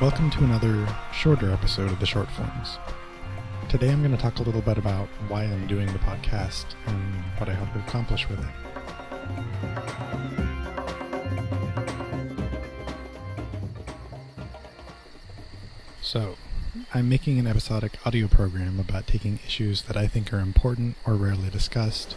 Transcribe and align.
Welcome 0.00 0.28
to 0.32 0.42
another 0.42 0.88
shorter 1.12 1.52
episode 1.52 1.92
of 1.92 2.00
the 2.00 2.06
short 2.06 2.28
forms. 2.32 2.78
Today 3.68 3.90
I'm 3.90 4.00
going 4.00 4.10
to 4.10 4.20
talk 4.20 4.40
a 4.40 4.42
little 4.42 4.60
bit 4.60 4.76
about 4.76 5.06
why 5.28 5.44
I'm 5.44 5.68
doing 5.68 5.86
the 5.86 6.00
podcast 6.00 6.66
and 6.86 7.22
what 7.38 7.48
I 7.48 7.54
hope 7.54 7.72
to 7.74 7.78
accomplish 7.78 8.28
with 8.28 8.40
it. 8.40 8.46
So, 16.02 16.34
I'm 16.92 17.08
making 17.08 17.38
an 17.38 17.46
episodic 17.46 18.04
audio 18.04 18.26
program 18.26 18.80
about 18.80 19.06
taking 19.06 19.38
issues 19.46 19.82
that 19.82 19.96
I 19.96 20.08
think 20.08 20.32
are 20.32 20.40
important 20.40 20.96
or 21.06 21.14
rarely 21.14 21.50
discussed, 21.50 22.16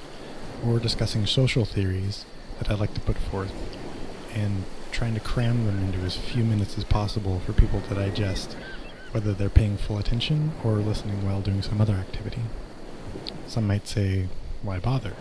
or 0.66 0.80
discussing 0.80 1.28
social 1.28 1.64
theories 1.64 2.26
that 2.58 2.72
I'd 2.72 2.80
like 2.80 2.96
to 2.96 3.02
put 3.02 3.18
forth, 3.18 3.54
and 4.34 4.66
trying 4.98 5.14
to 5.14 5.20
cram 5.20 5.68
them 5.68 5.78
into 5.84 6.00
as 6.00 6.18
few 6.18 6.44
minutes 6.44 6.76
as 6.76 6.84
possible 6.84 7.40
for 7.42 7.54
people 7.54 7.80
to 7.82 7.94
digest, 7.94 8.58
whether 9.12 9.32
they're 9.32 9.48
paying 9.48 9.78
full 9.78 10.00
attention 10.00 10.52
or 10.64 10.72
listening 10.78 11.24
while 11.24 11.40
doing 11.40 11.62
some 11.62 11.80
other 11.80 11.94
activity. 11.94 12.42
Some 13.46 13.68
might 13.68 13.88
say, 13.88 14.28
why 14.64 14.80
bother? 14.80 15.14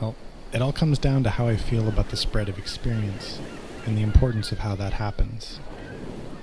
Well, 0.00 0.14
it 0.52 0.62
all 0.62 0.72
comes 0.72 1.00
down 1.00 1.24
to 1.24 1.30
how 1.30 1.48
I 1.48 1.56
feel 1.56 1.88
about 1.88 2.10
the 2.10 2.16
spread 2.16 2.48
of 2.48 2.58
experience 2.58 3.40
and 3.86 3.98
the 3.98 4.02
importance 4.02 4.52
of 4.52 4.60
how 4.60 4.76
that 4.76 4.92
happens. 4.92 5.58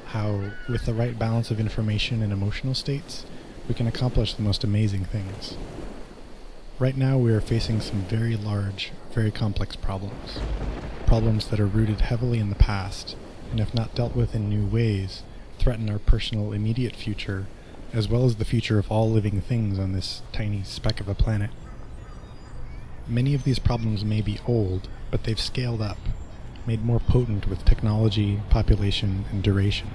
How, 0.07 0.51
with 0.67 0.85
the 0.85 0.93
right 0.93 1.17
balance 1.17 1.49
of 1.49 1.61
information 1.61 2.21
and 2.21 2.33
emotional 2.33 2.73
states, 2.73 3.25
we 3.69 3.73
can 3.73 3.87
accomplish 3.87 4.33
the 4.33 4.41
most 4.41 4.65
amazing 4.65 5.05
things. 5.05 5.55
Right 6.79 6.95
now, 6.95 7.17
we 7.17 7.31
are 7.31 7.41
facing 7.41 7.81
some 7.81 8.03
very 8.03 8.37
large, 8.37 8.91
very 9.11 9.31
complex 9.31 9.75
problems. 9.75 10.37
Problems 11.07 11.47
that 11.47 11.59
are 11.59 11.65
rooted 11.65 12.01
heavily 12.01 12.37
in 12.37 12.49
the 12.49 12.55
past, 12.55 13.15
and 13.49 13.59
if 13.59 13.73
not 13.73 13.95
dealt 13.95 14.15
with 14.15 14.35
in 14.35 14.47
new 14.47 14.63
ways, 14.67 15.23
threaten 15.57 15.89
our 15.89 15.97
personal 15.97 16.53
immediate 16.53 16.95
future, 16.95 17.47
as 17.93 18.07
well 18.07 18.25
as 18.25 18.35
the 18.35 18.45
future 18.45 18.77
of 18.77 18.91
all 18.91 19.09
living 19.09 19.41
things 19.41 19.79
on 19.79 19.93
this 19.93 20.21
tiny 20.31 20.61
speck 20.61 20.99
of 20.99 21.07
a 21.07 21.15
planet. 21.15 21.49
Many 23.07 23.33
of 23.33 23.43
these 23.43 23.57
problems 23.57 24.05
may 24.05 24.21
be 24.21 24.39
old, 24.45 24.87
but 25.09 25.23
they've 25.23 25.39
scaled 25.39 25.81
up, 25.81 25.97
made 26.67 26.85
more 26.85 26.99
potent 26.99 27.47
with 27.47 27.65
technology, 27.65 28.39
population, 28.51 29.25
and 29.31 29.41
duration. 29.41 29.89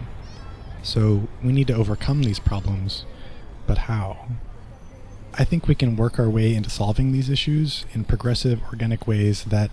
So 0.82 1.28
we 1.44 1.52
need 1.52 1.68
to 1.68 1.76
overcome 1.76 2.24
these 2.24 2.40
problems, 2.40 3.04
but 3.68 3.78
how? 3.78 4.26
I 5.34 5.44
think 5.44 5.66
we 5.66 5.74
can 5.74 5.96
work 5.96 6.18
our 6.18 6.28
way 6.28 6.54
into 6.54 6.68
solving 6.68 7.12
these 7.12 7.30
issues 7.30 7.86
in 7.94 8.04
progressive, 8.04 8.60
organic 8.64 9.06
ways 9.06 9.44
that 9.44 9.70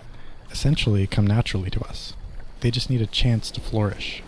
essentially 0.50 1.06
come 1.06 1.26
naturally 1.26 1.68
to 1.70 1.80
us. 1.82 2.14
They 2.60 2.70
just 2.70 2.88
need 2.88 3.02
a 3.02 3.06
chance 3.06 3.50
to 3.50 3.60
flourish. 3.60 4.22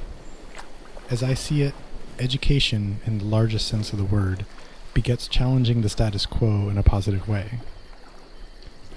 As 1.08 1.22
I 1.22 1.32
see 1.32 1.62
it, 1.62 1.74
education, 2.18 3.00
in 3.06 3.18
the 3.18 3.24
largest 3.24 3.66
sense 3.66 3.92
of 3.92 3.98
the 3.98 4.04
word, 4.04 4.44
begets 4.92 5.26
challenging 5.26 5.80
the 5.80 5.88
status 5.88 6.26
quo 6.26 6.68
in 6.68 6.76
a 6.76 6.82
positive 6.82 7.26
way. 7.26 7.60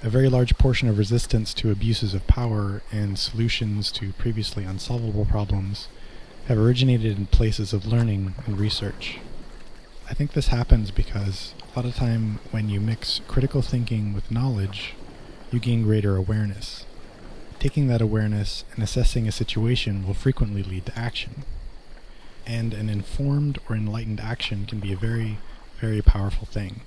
A 0.02 0.10
very 0.10 0.28
large 0.28 0.58
portion 0.58 0.88
of 0.88 0.98
resistance 0.98 1.54
to 1.54 1.70
abuses 1.70 2.12
of 2.12 2.26
power 2.26 2.82
and 2.92 3.18
solutions 3.18 3.90
to 3.92 4.12
previously 4.12 4.64
unsolvable 4.64 5.24
problems 5.24 5.88
have 6.48 6.58
originated 6.58 7.16
in 7.16 7.26
places 7.26 7.72
of 7.72 7.86
learning 7.86 8.34
and 8.44 8.58
research. 8.58 9.20
I 10.08 10.14
think 10.14 10.32
this 10.32 10.48
happens 10.48 10.92
because 10.92 11.52
a 11.60 11.78
lot 11.78 11.84
of 11.84 11.96
time 11.96 12.38
when 12.52 12.68
you 12.68 12.80
mix 12.80 13.20
critical 13.26 13.60
thinking 13.60 14.14
with 14.14 14.30
knowledge, 14.30 14.94
you 15.50 15.58
gain 15.58 15.82
greater 15.82 16.14
awareness. 16.14 16.86
Taking 17.58 17.88
that 17.88 18.00
awareness 18.00 18.64
and 18.72 18.84
assessing 18.84 19.26
a 19.26 19.32
situation 19.32 20.06
will 20.06 20.14
frequently 20.14 20.62
lead 20.62 20.86
to 20.86 20.98
action. 20.98 21.42
And 22.46 22.72
an 22.72 22.88
informed 22.88 23.58
or 23.68 23.74
enlightened 23.74 24.20
action 24.20 24.64
can 24.64 24.78
be 24.78 24.92
a 24.92 24.96
very, 24.96 25.38
very 25.80 26.02
powerful 26.02 26.46
thing, 26.46 26.82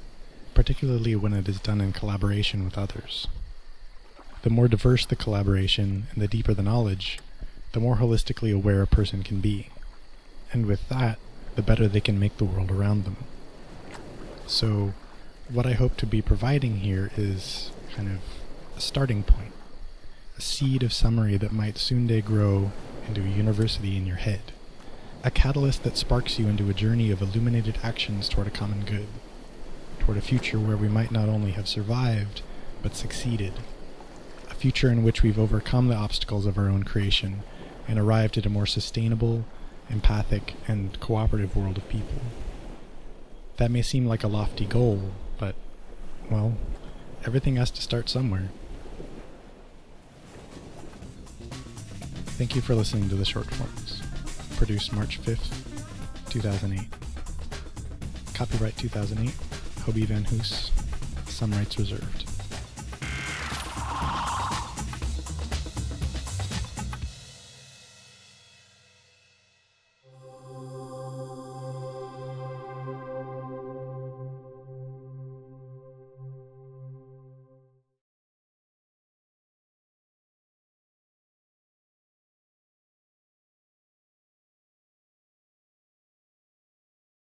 particularly 0.53 1.16
when 1.18 1.34
it 1.34 1.50
is 1.50 1.59
done 1.59 1.81
in 1.81 1.91
collaboration 1.91 2.63
with 2.63 2.78
others. 2.78 3.28
The 4.44 4.50
more 4.50 4.69
diverse 4.69 5.06
the 5.06 5.18
collaboration 5.18 6.07
and 6.13 6.24
the 6.24 6.30
deeper 6.30 6.53
the 6.53 6.63
knowledge, 6.63 7.19
the 7.74 7.81
more 7.81 7.97
holistically 7.97 8.56
aware 8.56 8.81
a 8.81 8.88
person 8.88 9.24
can 9.24 9.41
be. 9.41 9.68
And 10.53 10.66
with 10.66 10.88
that, 10.88 11.19
the 11.59 11.64
better 11.64 11.90
they 11.90 12.00
can 12.00 12.18
make 12.18 12.38
the 12.38 12.46
world 12.46 12.72
around 12.72 13.03
them. 13.03 13.18
So, 14.47 14.94
what 15.50 15.66
I 15.66 15.74
hope 15.74 15.97
to 15.97 16.06
be 16.06 16.22
providing 16.22 16.78
here 16.78 17.12
is 17.18 17.72
kind 17.94 18.08
of 18.08 18.20
a 18.78 18.80
starting 18.80 19.24
point, 19.24 19.52
a 20.38 20.42
seed 20.42 20.84
of 20.84 20.94
summary 20.94 21.36
that 21.36 21.52
might 21.52 21.78
soon 21.78 22.08
day 22.08 22.22
grow 22.22 22.72
into 23.09 23.19
a 23.19 23.28
university 23.28 23.98
in 23.98 24.06
your 24.06 24.16
head, 24.16 24.53
a 25.22 25.30
catalyst 25.30 25.84
that 25.84 25.98
sparks 25.98 26.40
you 26.40 26.48
into 26.48 26.69
a 26.69 26.74
journey 26.74 27.12
of 27.12 27.22
illuminated 27.22 27.78
actions 27.84 28.30
toward 28.30 28.48
a 28.48 28.52
common 28.52 28.86
good, 28.86 29.08
toward 30.00 30.18
a 30.18 30.22
future 30.22 30.62
where 30.62 30.78
we 30.78 30.88
might 30.88 31.12
not 31.12 31.28
only 31.28 31.52
have 31.52 31.68
survived, 31.68 32.42
but 32.81 32.96
succeeded, 32.96 33.52
a 34.50 34.53
future 34.53 34.90
in 34.90 35.03
which 35.03 35.24
we've 35.24 35.38
overcome 35.38 35.90
the 35.90 35.96
obstacles 35.96 36.46
of 36.46 36.58
our 36.58 36.69
own 36.69 36.84
creation 36.84 37.44
and 37.86 38.00
arrived 38.00 38.38
at 38.38 38.46
a 38.46 38.50
more 38.50 38.66
sustainable, 38.66 39.44
empathic, 39.89 40.53
and 40.67 41.00
cooperative 41.00 41.55
world 41.55 41.77
of 41.77 41.88
people. 41.89 42.22
That 43.57 43.72
may 43.72 43.81
seem 43.81 44.05
like 44.05 44.23
a 44.23 44.27
lofty 44.27 44.66
goal, 44.66 45.11
but, 45.38 45.55
well, 46.29 46.55
everything 47.25 47.55
has 47.57 47.72
to 47.72 47.81
start 47.81 48.09
somewhere. 48.09 48.50
Thank 52.38 52.55
you 52.55 52.61
for 52.61 52.75
listening 52.75 53.09
to 53.09 53.16
the 53.16 53.25
short 53.25 53.47
forms. 53.53 54.01
Produced 54.57 54.94
March 54.94 55.22
5th, 55.22 56.29
2008. 56.29 56.88
Copyright 58.33 58.77
2008, 58.77 59.33
Hobie 59.83 60.06
Van 60.06 60.23
Hoos. 60.23 60.71
Some 61.27 61.51
rights 61.51 61.77
reserved. 61.77 62.28